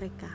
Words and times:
mereka. 0.00 0.32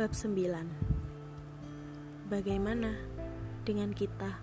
Bab 0.00 0.16
9 0.16 2.32
Bagaimana 2.32 2.96
dengan 3.60 3.92
kita? 3.92 4.40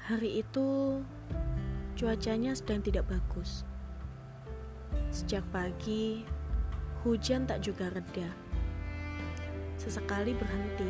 Hari 0.00 0.40
itu 0.40 0.96
cuacanya 1.92 2.56
sedang 2.56 2.80
tidak 2.80 3.04
bagus. 3.04 3.68
Sejak 5.12 5.44
pagi, 5.52 6.24
hujan 7.04 7.44
tak 7.44 7.68
juga 7.68 7.92
reda. 7.92 8.32
Sesekali 9.76 10.32
berhenti, 10.32 10.88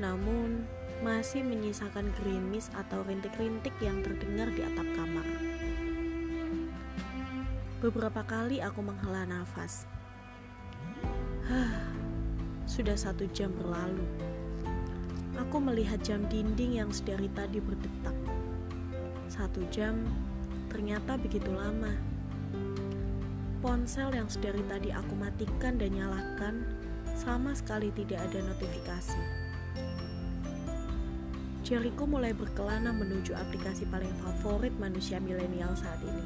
namun 0.00 0.64
masih 1.04 1.44
menyisakan 1.44 2.08
gerimis 2.16 2.72
atau 2.72 3.04
rintik-rintik 3.04 3.76
yang 3.84 4.00
terdengar 4.00 4.48
di 4.56 4.64
atap 4.64 4.83
Beberapa 7.84 8.24
kali 8.24 8.64
aku 8.64 8.80
menghela 8.80 9.28
nafas. 9.28 9.84
Sudah 12.64 12.96
satu 12.96 13.28
jam 13.28 13.52
berlalu. 13.60 14.08
Aku 15.36 15.60
melihat 15.60 16.00
jam 16.00 16.24
dinding 16.32 16.80
yang 16.80 16.88
sedari 16.88 17.28
tadi 17.36 17.60
berdetak. 17.60 18.16
Satu 19.28 19.60
jam 19.68 20.00
ternyata 20.72 21.20
begitu 21.20 21.52
lama. 21.52 21.92
Ponsel 23.60 24.16
yang 24.16 24.32
sedari 24.32 24.64
tadi 24.64 24.88
aku 24.88 25.12
matikan 25.20 25.76
dan 25.76 25.92
nyalakan 25.92 26.64
sama 27.12 27.52
sekali 27.52 27.92
tidak 27.92 28.24
ada 28.32 28.48
notifikasi. 28.48 29.20
Jariku 31.68 32.08
mulai 32.08 32.32
berkelana 32.32 32.96
menuju 32.96 33.36
aplikasi 33.36 33.84
paling 33.92 34.12
favorit 34.24 34.72
manusia 34.80 35.20
milenial 35.20 35.76
saat 35.76 36.00
ini. 36.00 36.24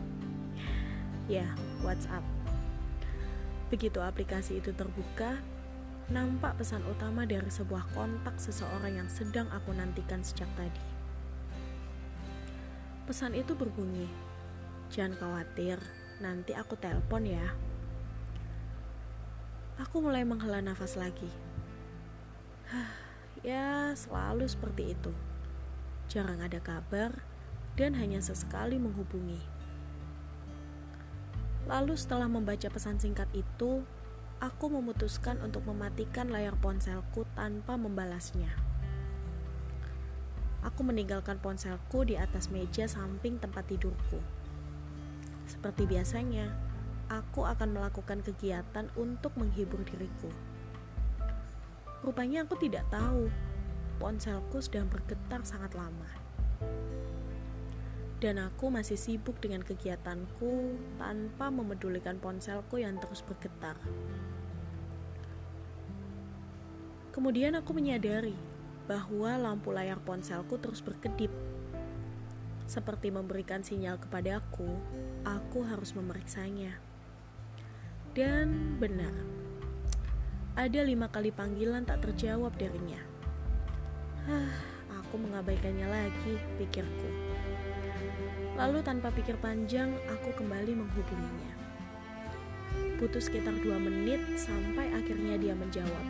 Ya, 1.30 1.46
WhatsApp. 1.86 2.26
Begitu 3.70 4.02
aplikasi 4.02 4.58
itu 4.58 4.74
terbuka, 4.74 5.38
nampak 6.10 6.58
pesan 6.58 6.82
utama 6.90 7.22
dari 7.22 7.46
sebuah 7.46 7.86
kontak 7.94 8.34
seseorang 8.42 8.98
yang 8.98 9.06
sedang 9.06 9.46
aku 9.54 9.70
nantikan 9.70 10.26
sejak 10.26 10.50
tadi. 10.58 10.82
Pesan 13.06 13.38
itu 13.38 13.54
berbunyi, 13.54 14.10
"Jangan 14.90 15.14
khawatir, 15.22 15.78
nanti 16.18 16.50
aku 16.50 16.74
telepon 16.74 17.22
ya." 17.22 17.54
Aku 19.78 20.02
mulai 20.02 20.26
menghela 20.26 20.58
nafas 20.58 20.98
lagi. 20.98 21.30
Hah, 22.74 22.90
ya 23.46 23.94
selalu 23.94 24.50
seperti 24.50 24.98
itu. 24.98 25.14
Jarang 26.10 26.42
ada 26.42 26.58
kabar 26.58 27.22
dan 27.78 27.94
hanya 27.94 28.18
sesekali 28.18 28.82
menghubungi. 28.82 29.59
Lalu 31.68 31.98
setelah 31.98 32.30
membaca 32.30 32.68
pesan 32.72 32.96
singkat 32.96 33.28
itu, 33.36 33.84
aku 34.40 34.72
memutuskan 34.72 35.36
untuk 35.44 35.68
mematikan 35.68 36.32
layar 36.32 36.56
ponselku 36.56 37.28
tanpa 37.36 37.76
membalasnya. 37.76 38.48
Aku 40.64 40.84
meninggalkan 40.84 41.40
ponselku 41.40 42.04
di 42.04 42.16
atas 42.16 42.48
meja 42.52 42.84
samping 42.88 43.40
tempat 43.40 43.68
tidurku. 43.68 44.20
Seperti 45.48 45.88
biasanya, 45.88 46.52
aku 47.12 47.44
akan 47.44 47.76
melakukan 47.76 48.24
kegiatan 48.24 48.88
untuk 48.96 49.34
menghibur 49.36 49.80
diriku. 49.84 50.32
Rupanya 52.00 52.48
aku 52.48 52.56
tidak 52.56 52.88
tahu 52.88 53.28
ponselku 54.00 54.64
sedang 54.64 54.88
bergetar 54.88 55.44
sangat 55.44 55.76
lama 55.76 56.08
dan 58.20 58.36
aku 58.36 58.68
masih 58.68 59.00
sibuk 59.00 59.40
dengan 59.40 59.64
kegiatanku 59.64 60.76
tanpa 61.00 61.48
memedulikan 61.48 62.20
ponselku 62.20 62.76
yang 62.76 63.00
terus 63.00 63.24
bergetar. 63.24 63.80
Kemudian 67.10 67.56
aku 67.56 67.72
menyadari 67.72 68.36
bahwa 68.84 69.40
lampu 69.40 69.72
layar 69.72 69.98
ponselku 70.04 70.60
terus 70.60 70.84
berkedip. 70.84 71.32
Seperti 72.68 73.10
memberikan 73.10 73.64
sinyal 73.66 73.98
kepadaku, 73.98 74.68
aku 75.26 75.64
harus 75.66 75.90
memeriksanya. 75.96 76.78
Dan 78.14 78.78
benar, 78.78 79.10
ada 80.54 80.80
lima 80.84 81.08
kali 81.08 81.32
panggilan 81.34 81.88
tak 81.88 82.04
terjawab 82.04 82.54
darinya. 82.54 83.00
Hah, 84.28 84.54
aku 85.02 85.18
mengabaikannya 85.18 85.88
lagi, 85.88 86.34
pikirku. 86.60 87.29
Lalu 88.60 88.84
tanpa 88.84 89.08
pikir 89.08 89.40
panjang, 89.40 89.88
aku 90.04 90.36
kembali 90.36 90.76
menghubunginya. 90.76 91.52
Butuh 93.00 93.16
sekitar 93.16 93.56
dua 93.64 93.80
menit 93.80 94.20
sampai 94.36 94.92
akhirnya 94.92 95.40
dia 95.40 95.56
menjawab. 95.56 96.06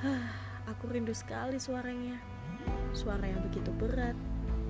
Hah, 0.00 0.32
aku 0.64 0.88
rindu 0.88 1.12
sekali 1.12 1.60
suaranya. 1.60 2.16
Suara 2.96 3.28
yang 3.28 3.44
begitu 3.52 3.68
berat, 3.76 4.16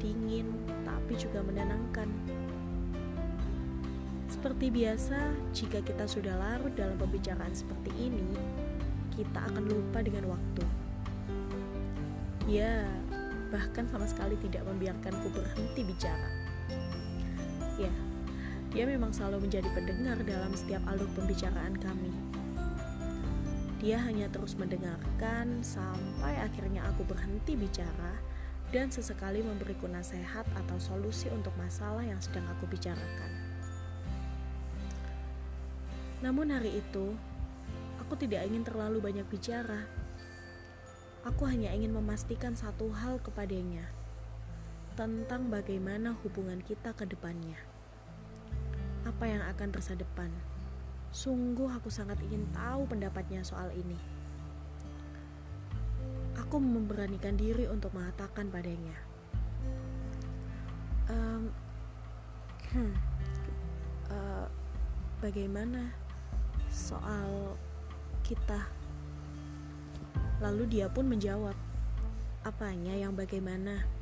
dingin, 0.03 0.51
tapi 0.83 1.15
juga 1.15 1.47
menenangkan. 1.47 2.11
Seperti 4.27 4.67
biasa, 4.67 5.39
jika 5.55 5.79
kita 5.87 6.11
sudah 6.11 6.35
larut 6.35 6.75
dalam 6.75 6.99
pembicaraan 6.99 7.55
seperti 7.55 7.95
ini, 7.95 8.27
kita 9.15 9.39
akan 9.55 9.71
lupa 9.71 10.03
dengan 10.03 10.35
waktu. 10.35 10.67
Ya, 12.51 12.91
bahkan 13.55 13.87
sama 13.87 14.11
sekali 14.11 14.35
tidak 14.43 14.67
membiarkanku 14.67 15.31
berhenti 15.31 15.87
bicara. 15.87 16.56
Ya, 17.77 17.93
dia 18.73 18.85
memang 18.89 19.13
selalu 19.13 19.49
menjadi 19.49 19.69
pendengar 19.73 20.17
dalam 20.25 20.53
setiap 20.57 20.81
alur 20.89 21.09
pembicaraan 21.13 21.77
kami. 21.77 22.13
Dia 23.81 24.01
hanya 24.01 24.33
terus 24.33 24.57
mendengarkan 24.57 25.61
sampai 25.61 26.41
akhirnya 26.41 26.85
aku 26.89 27.05
berhenti 27.05 27.57
bicara 27.57 28.17
dan 28.73 28.89
sesekali 28.89 29.45
memberiku 29.45 29.87
nasihat 29.89 30.49
atau 30.57 30.77
solusi 30.81 31.29
untuk 31.33 31.53
masalah 31.61 32.05
yang 32.05 32.21
sedang 32.21 32.49
aku 32.53 32.65
bicarakan. 32.69 33.33
Namun 36.25 36.49
hari 36.49 36.81
itu, 36.81 37.13
aku 38.01 38.17
tidak 38.17 38.49
ingin 38.49 38.65
terlalu 38.65 39.05
banyak 39.05 39.29
bicara. 39.29 39.85
Aku 41.29 41.45
hanya 41.45 41.73
ingin 41.77 41.93
memastikan 41.93 42.57
satu 42.57 42.89
hal 42.93 43.21
kepadanya 43.21 43.96
tentang 44.97 45.53
bagaimana 45.53 46.17
hubungan 46.25 46.65
kita 46.65 46.97
ke 46.97 47.05
depannya. 47.05 47.61
Apa 49.05 49.29
yang 49.29 49.45
akan 49.45 49.69
terasa 49.69 49.93
depan? 49.93 50.33
Sungguh 51.13 51.69
aku 51.69 51.93
sangat 51.93 52.17
ingin 52.25 52.49
tahu 52.57 52.89
pendapatnya 52.89 53.45
soal 53.45 53.69
ini. 53.77 54.01
Aku 56.41 56.57
memberanikan 56.57 57.37
diri 57.37 57.69
untuk 57.69 57.93
mengatakan 57.93 58.49
padanya. 58.49 58.97
Um, 61.13 61.53
hmm, 62.73 62.95
uh, 64.09 64.49
bagaimana 65.21 65.93
soal 66.73 67.61
kita? 68.25 68.65
Lalu 70.41 70.81
dia 70.81 70.89
pun 70.89 71.05
menjawab, 71.05 71.57
apanya 72.49 72.97
yang 72.97 73.13
bagaimana? 73.13 73.96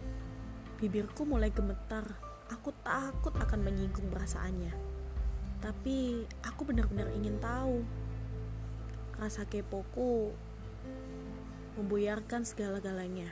Bibirku 0.79 1.23
mulai 1.23 1.55
gemetar. 1.55 2.05
Aku 2.51 2.75
takut 2.83 3.33
akan 3.35 3.61
menyinggung 3.62 4.11
perasaannya. 4.11 4.75
Tapi 5.62 6.29
aku 6.45 6.61
benar-benar 6.67 7.09
ingin 7.15 7.39
tahu. 7.41 7.81
Rasa 9.17 9.47
kepoku 9.47 10.34
membuyarkan 11.78 12.43
segala-galanya. 12.45 13.31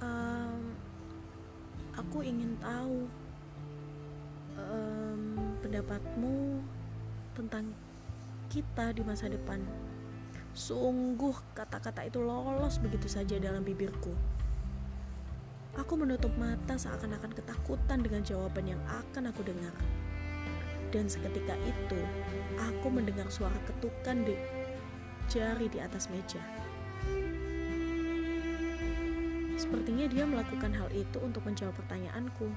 Um, 0.00 0.72
aku 1.92 2.24
ingin 2.24 2.56
tahu 2.62 3.04
um, 4.56 5.22
pendapatmu 5.60 6.64
tentang 7.36 7.70
kita 8.50 8.90
di 8.96 9.02
masa 9.06 9.30
depan. 9.30 9.62
Sungguh 10.50 11.36
kata-kata 11.54 12.02
itu 12.08 12.18
lolos 12.18 12.82
begitu 12.82 13.06
saja 13.06 13.38
dalam 13.38 13.62
bibirku. 13.62 14.10
Aku 15.78 15.94
menutup 15.94 16.34
mata 16.34 16.74
seakan-akan 16.74 17.30
ketakutan 17.30 18.02
dengan 18.02 18.26
jawaban 18.26 18.74
yang 18.74 18.82
akan 18.90 19.30
aku 19.30 19.46
dengar. 19.46 19.70
Dan 20.90 21.06
seketika 21.06 21.54
itu, 21.62 22.00
aku 22.58 22.90
mendengar 22.90 23.30
suara 23.30 23.54
ketukan 23.70 24.26
di 24.26 24.34
jari 25.30 25.70
di 25.70 25.78
atas 25.78 26.10
meja. 26.10 26.42
Sepertinya 29.54 30.10
dia 30.10 30.26
melakukan 30.26 30.74
hal 30.74 30.90
itu 30.90 31.22
untuk 31.22 31.46
menjawab 31.46 31.78
pertanyaanku. 31.78 32.50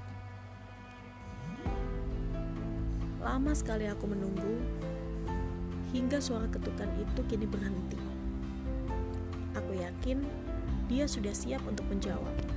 Lama 3.21 3.53
sekali 3.53 3.85
aku 3.85 4.09
menunggu 4.09 4.57
hingga 5.93 6.17
suara 6.17 6.49
ketukan 6.49 6.89
itu 6.97 7.21
kini 7.29 7.45
berhenti. 7.45 8.01
Aku 9.53 9.77
yakin 9.77 10.25
dia 10.89 11.05
sudah 11.05 11.31
siap 11.31 11.61
untuk 11.69 11.85
menjawab. 11.93 12.52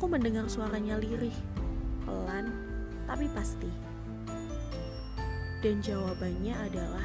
Aku 0.00 0.08
mendengar 0.08 0.48
suaranya 0.48 0.96
lirih, 0.96 1.36
pelan, 2.08 2.48
tapi 3.04 3.28
pasti. 3.36 3.68
Dan 5.60 5.84
jawabannya 5.84 6.56
adalah, 6.56 7.04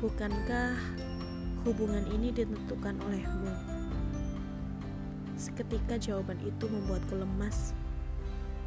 bukankah 0.00 0.72
hubungan 1.68 2.08
ini 2.08 2.32
ditentukan 2.32 2.96
olehmu? 3.04 3.52
Seketika 5.36 6.00
jawaban 6.00 6.40
itu 6.40 6.64
membuatku 6.72 7.20
lemas. 7.20 7.76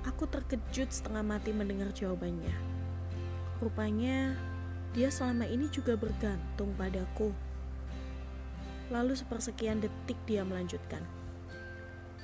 Aku 0.06 0.30
terkejut 0.30 0.94
setengah 0.94 1.26
mati 1.26 1.58
mendengar 1.58 1.90
jawabannya. 1.90 2.54
Rupanya 3.66 4.38
dia 4.94 5.10
selama 5.10 5.50
ini 5.50 5.74
juga 5.74 5.98
bergantung 5.98 6.70
padaku. 6.78 7.34
Lalu 8.94 9.18
sepersekian 9.18 9.81
detik 9.81 10.22
dia 10.30 10.46
melanjutkan. 10.46 11.25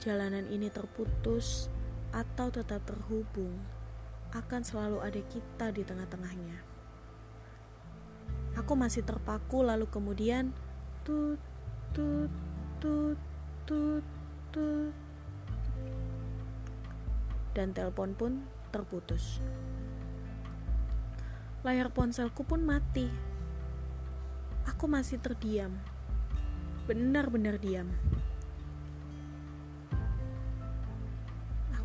Jalanan 0.01 0.49
ini 0.49 0.65
terputus 0.73 1.69
atau 2.09 2.49
tetap 2.49 2.81
terhubung, 2.89 3.53
akan 4.33 4.65
selalu 4.65 4.97
ada 4.97 5.21
kita 5.29 5.69
di 5.69 5.85
tengah-tengahnya. 5.85 6.57
Aku 8.57 8.73
masih 8.73 9.05
terpaku 9.05 9.61
lalu 9.61 9.85
kemudian 9.85 10.57
tut 11.05 11.37
tut 11.93 12.33
tut 12.81 13.19
tut 13.69 14.01
tut 14.49 14.89
dan 17.53 17.69
telepon 17.69 18.17
pun 18.17 18.31
terputus. 18.73 19.37
Layar 21.61 21.93
ponselku 21.93 22.41
pun 22.41 22.65
mati. 22.65 23.05
Aku 24.65 24.89
masih 24.89 25.21
terdiam. 25.21 25.77
Benar-benar 26.89 27.61
diam. 27.61 27.93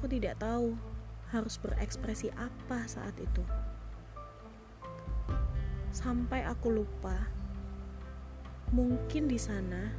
Aku 0.07 0.15
tidak 0.23 0.39
tahu 0.39 0.79
harus 1.35 1.59
berekspresi 1.59 2.31
apa 2.39 2.87
saat 2.87 3.11
itu. 3.19 3.43
Sampai 5.91 6.47
aku 6.47 6.71
lupa. 6.71 7.27
Mungkin 8.71 9.27
di 9.27 9.35
sana 9.35 9.91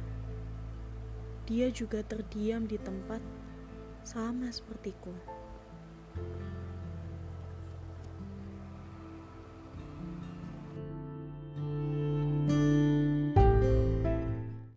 dia 1.44 1.68
juga 1.68 2.00
terdiam 2.00 2.64
di 2.64 2.80
tempat 2.80 3.20
sama 4.00 4.48
sepertiku. 4.48 5.12